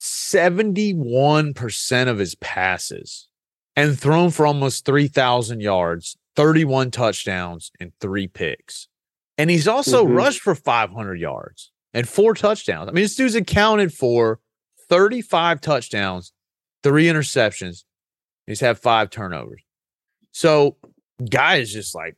[0.00, 3.28] 71% of his passes
[3.76, 8.88] and thrown for almost 3,000 yards, 31 touchdowns, and three picks.
[9.36, 10.14] And he's also mm-hmm.
[10.14, 12.88] rushed for 500 yards and four touchdowns.
[12.88, 14.40] I mean, this dude's accounted for
[14.88, 16.32] 35 touchdowns,
[16.82, 17.84] three interceptions.
[18.46, 19.62] He's had five turnovers.
[20.32, 20.76] So
[21.30, 22.16] guy is just like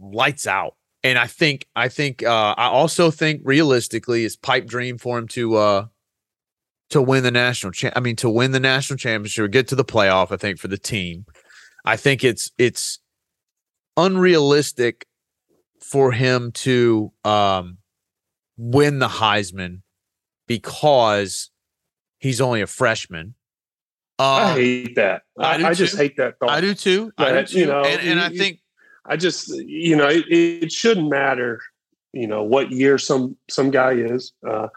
[0.00, 0.74] lights out.
[1.02, 5.28] And I think I think uh I also think realistically it's pipe dream for him
[5.28, 5.86] to uh
[6.90, 9.74] to win the national cha- I mean to win the national championship or get to
[9.74, 11.26] the playoff, I think, for the team.
[11.84, 12.98] I think it's it's
[13.96, 15.06] unrealistic
[15.80, 17.78] for him to um
[18.56, 19.82] win the Heisman
[20.46, 21.50] because
[22.18, 23.34] he's only a freshman.
[24.18, 25.22] I um, hate that.
[25.38, 26.50] I, I, I just hate that thought.
[26.50, 27.12] I do too.
[27.18, 27.58] That, I do too.
[27.60, 28.60] You know, and, and I think
[29.04, 31.60] I just you know it, it, shouldn't matter.
[32.12, 34.32] You know what year some some guy is.
[34.46, 34.68] Uh,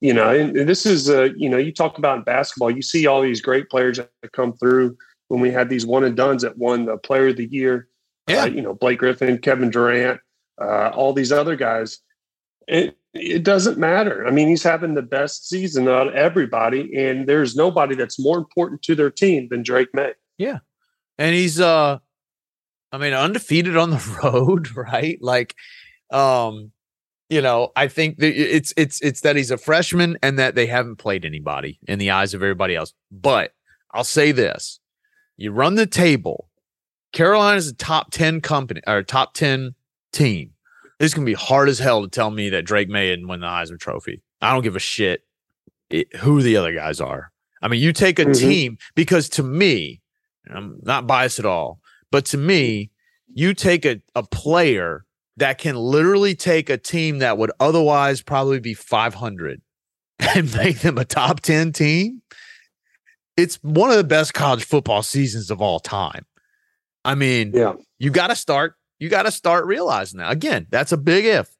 [0.00, 2.70] you know, this is uh, you know you talk about basketball.
[2.70, 4.96] You see all these great players that come through
[5.28, 7.88] when we had these one and dones that won the Player of the Year.
[8.28, 10.20] Uh, yeah, uh, you know Blake Griffin, Kevin Durant,
[10.60, 11.98] uh, all these other guys.
[12.68, 14.26] It, it doesn't matter.
[14.26, 18.38] I mean, he's having the best season out of everybody, and there's nobody that's more
[18.38, 20.14] important to their team than Drake Maye.
[20.38, 20.58] Yeah.
[21.18, 21.98] And he's uh
[22.92, 25.18] I mean undefeated on the road, right?
[25.20, 25.54] Like
[26.10, 26.72] um
[27.28, 30.66] you know, I think that it's it's it's that he's a freshman and that they
[30.66, 32.92] haven't played anybody in the eyes of everybody else.
[33.10, 33.52] But
[33.92, 34.80] I'll say this.
[35.36, 36.48] You run the table.
[37.12, 39.74] Carolina's a top 10 company or top 10
[40.12, 40.52] team
[40.98, 43.46] it's gonna be hard as hell to tell me that Drake Maye didn't win the
[43.46, 44.22] Heisman Trophy.
[44.40, 45.22] I don't give a shit
[45.90, 47.32] it, who the other guys are.
[47.62, 48.32] I mean, you take a mm-hmm.
[48.32, 50.00] team because to me,
[50.50, 52.90] I'm not biased at all, but to me,
[53.32, 55.04] you take a, a player
[55.36, 59.60] that can literally take a team that would otherwise probably be 500
[60.18, 62.22] and make them a top 10 team.
[63.36, 66.24] It's one of the best college football seasons of all time.
[67.04, 67.74] I mean, yeah.
[67.98, 70.32] you got to start you got to start realizing that.
[70.32, 71.54] Again, that's a big if.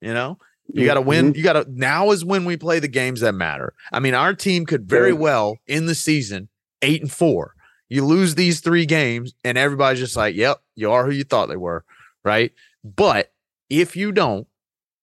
[0.00, 0.38] You know,
[0.72, 1.28] you got to win.
[1.28, 1.36] Mm-hmm.
[1.38, 3.72] You got to now is when we play the games that matter.
[3.92, 6.48] I mean, our team could very well in the season
[6.82, 7.54] eight and four.
[7.88, 11.48] You lose these three games, and everybody's just like, "Yep, you are who you thought
[11.48, 11.84] they were."
[12.24, 12.52] Right.
[12.84, 13.32] But
[13.68, 14.46] if you don't,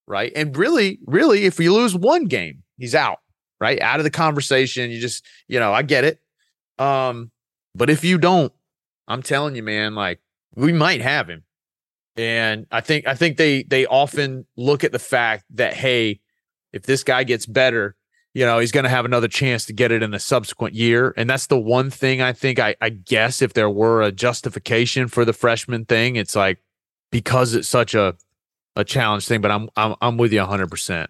[0.08, 3.20] right, and really, really, if you lose one game, he's out.
[3.62, 4.90] Right, out of the conversation.
[4.90, 6.22] You just, you know, I get it.
[6.78, 7.30] Um,
[7.76, 8.54] but if you don't,
[9.06, 10.22] I'm telling you, man, like
[10.56, 11.44] we might have him.
[12.16, 16.22] And I think I think they they often look at the fact that hey,
[16.74, 17.96] if this guy gets better,
[18.34, 21.14] you know, he's to have another chance to get it in the subsequent year.
[21.18, 25.08] And that's the one thing I think I, I guess if there were a justification
[25.08, 26.60] for the freshman thing, it's like
[27.12, 28.16] because it's such a
[28.76, 29.42] a challenge thing.
[29.42, 30.70] But I'm I'm I'm with you 100.
[30.70, 31.10] percent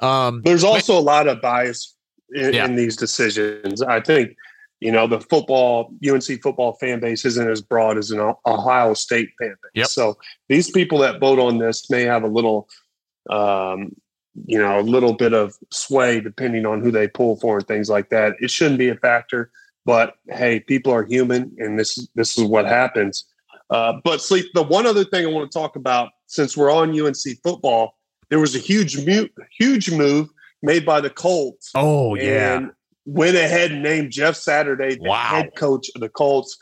[0.00, 1.94] um, There's also a lot of bias
[2.34, 2.64] in, yeah.
[2.64, 3.82] in these decisions.
[3.82, 4.36] I think
[4.80, 9.30] you know the football UNC football fan base isn't as broad as an Ohio State
[9.40, 9.70] fan base.
[9.74, 9.86] Yep.
[9.86, 12.68] So these people that vote on this may have a little,
[13.30, 13.94] um,
[14.46, 17.88] you know, a little bit of sway depending on who they pull for and things
[17.88, 18.34] like that.
[18.40, 19.50] It shouldn't be a factor,
[19.84, 23.24] but hey, people are human, and this this is what happens.
[23.70, 24.46] Uh, but sleep.
[24.54, 27.96] The one other thing I want to talk about, since we're on UNC football,
[28.30, 30.28] there was a huge mute, huge move
[30.62, 31.70] made by the Colts.
[31.74, 32.66] Oh yeah,
[33.06, 35.22] went ahead and named Jeff Saturday the wow.
[35.22, 36.56] head coach of the Colts.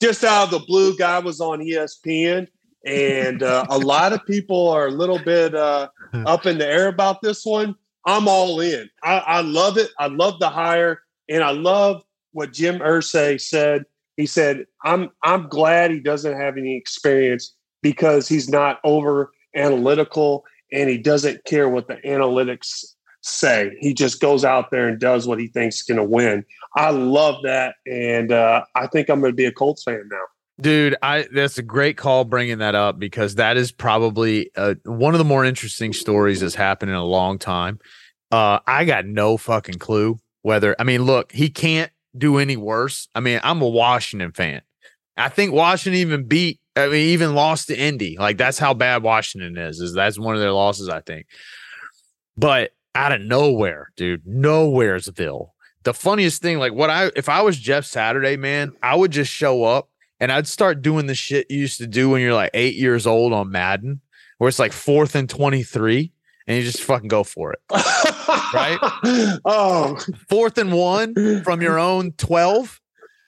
[0.00, 2.46] Just out of the blue, guy was on ESPN,
[2.86, 6.88] and uh, a lot of people are a little bit uh, up in the air
[6.88, 7.74] about this one.
[8.06, 8.88] I'm all in.
[9.02, 9.90] I, I love it.
[9.98, 12.02] I love the hire, and I love
[12.32, 13.84] what Jim Irsay said.
[14.18, 20.44] He said, "I'm I'm glad he doesn't have any experience because he's not over analytical
[20.72, 22.84] and he doesn't care what the analytics
[23.22, 23.70] say.
[23.78, 26.44] He just goes out there and does what he thinks is going to win.
[26.76, 30.24] I love that, and uh, I think I'm going to be a Colts fan now.
[30.60, 35.14] Dude, I that's a great call bringing that up because that is probably uh, one
[35.14, 37.78] of the more interesting stories that's happened in a long time.
[38.32, 43.08] Uh, I got no fucking clue whether I mean, look, he can't do any worse.
[43.14, 44.62] I mean, I'm a Washington fan.
[45.16, 48.16] I think Washington even beat, I mean, even lost to Indy.
[48.18, 49.80] Like that's how bad Washington is.
[49.80, 51.26] Is that's one of their losses, I think.
[52.36, 54.24] But out of nowhere, dude.
[54.24, 55.50] Nowheresville.
[55.84, 59.32] The funniest thing, like what I if I was Jeff Saturday, man, I would just
[59.32, 59.88] show up
[60.20, 63.06] and I'd start doing the shit you used to do when you're like eight years
[63.06, 64.00] old on Madden,
[64.38, 66.12] where it's like fourth and 23,
[66.48, 67.60] and you just fucking go for it.
[68.54, 68.78] right?
[69.44, 69.96] Oh,
[70.28, 72.80] Fourth and one from your own 12,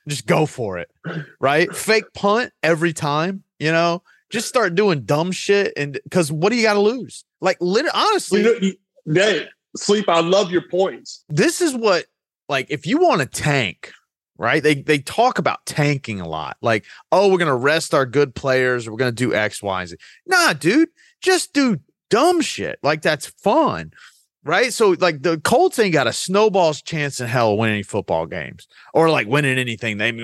[0.08, 0.90] just go for it.
[1.38, 1.74] Right?
[1.74, 5.72] Fake punt every time, you know, just start doing dumb shit.
[5.76, 7.24] And because what do you got to lose?
[7.40, 8.74] Like, literally, honestly, you know, you,
[9.06, 10.08] Nate, sleep.
[10.08, 11.24] I love your points.
[11.28, 12.06] this is what
[12.48, 13.92] like if you want to tank
[14.36, 18.34] right they they talk about tanking a lot like oh we're gonna rest our good
[18.34, 19.96] players we're gonna do x y and z
[20.26, 20.88] nah dude
[21.20, 21.78] just do
[22.10, 22.78] dumb shit.
[22.82, 23.92] Like that's fun
[24.44, 24.72] right?
[24.72, 29.10] So like the colts ain't got a snowball's chance in hell winning football games or
[29.10, 29.98] like winning anything.
[29.98, 30.20] They ain't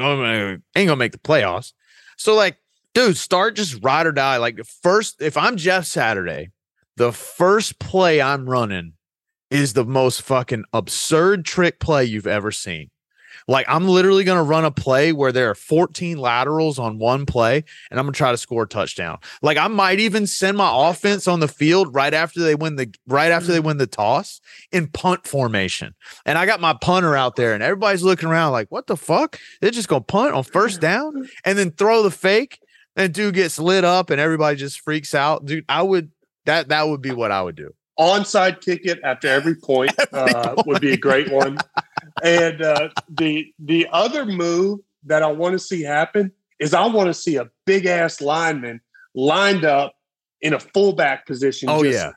[0.75, 1.73] gonna make the playoffs.
[2.17, 2.59] So like
[2.95, 4.39] dude start just ride or die.
[4.39, 6.51] Like first if i'm jeff saturday
[6.97, 8.95] the first play i'm running
[9.51, 12.91] is the most fucking absurd trick play you've ever seen.
[13.49, 17.27] Like I'm literally going to run a play where there are 14 laterals on one
[17.27, 19.19] play and I'm going to try to score a touchdown.
[19.43, 22.93] Like I might even send my offense on the field right after they win the
[23.07, 24.41] right after they win the toss
[24.73, 25.95] in punt formation.
[26.25, 29.39] And I got my punter out there and everybody's looking around like, "What the fuck?
[29.61, 32.61] They're just going to punt on first down and then throw the fake
[32.97, 36.11] and dude gets lit up and everybody just freaks out." Dude, I would
[36.47, 37.75] that that would be what I would do.
[37.99, 41.59] Onside kick it after every point, uh, would be a great one.
[42.23, 47.09] And uh, the the other move that I want to see happen is I want
[47.09, 48.81] to see a big ass lineman
[49.15, 49.95] lined up
[50.41, 51.69] in a fullback position.
[51.69, 52.13] Oh just yeah.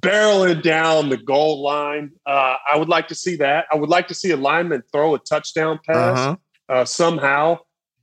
[0.00, 2.10] barreling down the goal line.
[2.26, 3.66] Uh, I would like to see that.
[3.72, 6.36] I would like to see a lineman throw a touchdown pass Uh-huh.
[6.68, 7.58] uh, somehow.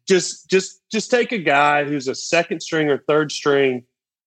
[0.08, 3.84] Just, just, just take a guy who's a second string or third string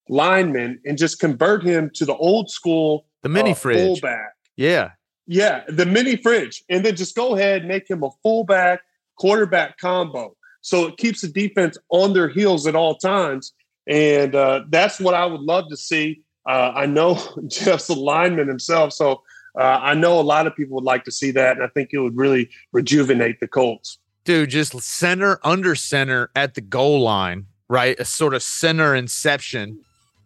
[0.09, 3.79] lineman and just convert him to the old school The mini uh, fridge.
[4.01, 4.33] fullback.
[4.57, 4.91] Yeah.
[5.27, 8.81] Yeah, the mini fridge, and then just go ahead and make him a fullback
[9.16, 10.37] quarterback combo.
[10.61, 13.53] So it keeps the defense on their heels at all times,
[13.87, 16.23] and uh, that's what I would love to see.
[16.49, 19.23] Uh, I know Jeff's a lineman himself, so
[19.59, 21.91] uh, I know a lot of people would like to see that, and I think
[21.93, 23.99] it would really rejuvenate the Colts.
[24.25, 27.99] dude, just center under center at the goal line, right?
[27.99, 29.81] A sort of center inception.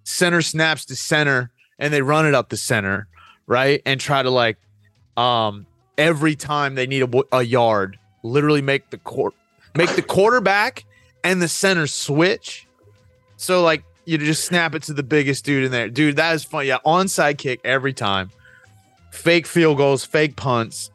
[0.05, 3.09] Center snaps to center and they run it up the center,
[3.47, 3.83] right?
[3.85, 4.59] And try to like
[5.17, 5.67] um
[5.99, 9.35] every time they need a yard, literally make the court
[9.75, 10.85] make the quarterback
[11.25, 12.67] and the center switch.
[13.37, 15.89] So like you just snap it to the biggest dude in there.
[15.89, 16.67] Dude, that is fun.
[16.67, 18.31] Yeah, onside kick every time.
[19.11, 20.91] Fake field goals, fake punts.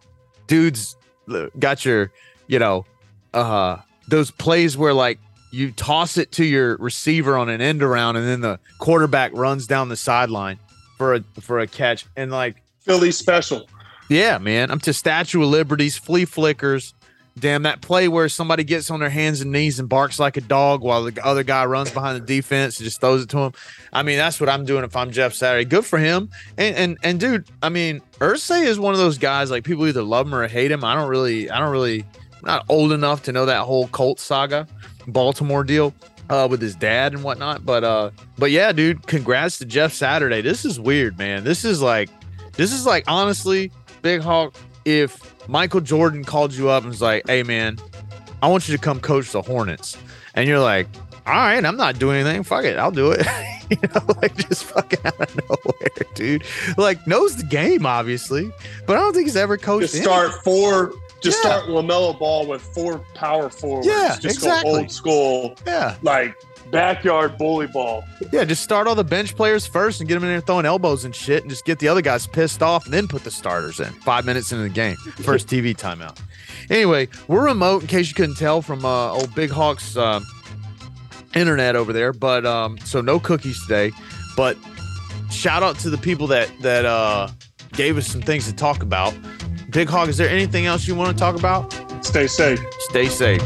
[0.47, 0.95] Dudes
[1.29, 2.11] uh, got your,
[2.47, 2.85] you know,
[3.33, 5.19] uh those plays where like
[5.51, 9.67] you toss it to your receiver on an end around and then the quarterback runs
[9.67, 10.57] down the sideline
[10.97, 13.67] for a for a catch and like Philly special.
[14.11, 16.93] Yeah man i'm to statue of liberties flea flickers
[17.39, 20.41] damn that play where somebody gets on their hands and knees and barks like a
[20.41, 23.53] dog while the other guy runs behind the defense and just throws it to him
[23.93, 26.97] i mean that's what i'm doing if i'm jeff saturday good for him and and
[27.03, 30.35] and dude i mean Irsay is one of those guys like people either love him
[30.35, 32.05] or hate him i don't really i don't really
[32.41, 34.67] I'm not old enough to know that whole Colt saga,
[35.07, 35.93] Baltimore deal
[36.29, 37.65] uh, with his dad and whatnot.
[37.65, 40.41] But uh, but yeah, dude, congrats to Jeff Saturday.
[40.41, 41.43] This is weird, man.
[41.43, 42.09] This is like,
[42.53, 43.71] this is like honestly,
[44.01, 44.53] Big Hawk.
[44.85, 47.77] If Michael Jordan called you up and was like, "Hey, man,
[48.41, 49.97] I want you to come coach the Hornets,"
[50.33, 50.87] and you're like,
[51.27, 52.43] "All right, I'm not doing anything.
[52.43, 53.25] Fuck it, I'll do it."
[53.69, 56.43] you know, like just fucking out of nowhere, dude.
[56.77, 58.51] Like knows the game, obviously,
[58.87, 59.91] but I don't think he's ever coached.
[59.91, 60.93] Just start four.
[61.21, 61.51] Just Yeah.
[61.57, 63.85] start LaMelo Ball with four power forwards.
[63.87, 64.71] Yeah, just exactly.
[64.71, 65.55] go old school.
[65.67, 66.35] Yeah, like
[66.71, 68.03] backyard bully ball.
[68.31, 71.05] Yeah, just start all the bench players first and get them in there throwing elbows
[71.05, 73.79] and shit, and just get the other guys pissed off, and then put the starters
[73.79, 74.95] in five minutes into the game.
[74.95, 76.19] First TV timeout.
[76.69, 80.21] Anyway, we're remote in case you couldn't tell from uh, old Big Hawk's uh,
[81.35, 83.91] internet over there, but um, so no cookies today.
[84.35, 84.57] But
[85.29, 87.29] shout out to the people that that uh,
[87.73, 89.13] gave us some things to talk about.
[89.69, 91.73] Big Hawk, is there anything else you want to talk about?
[92.03, 92.59] Stay safe.
[92.89, 93.41] Stay safe.